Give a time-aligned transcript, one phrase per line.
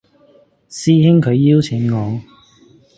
[0.67, 2.19] 師兄佢邀請我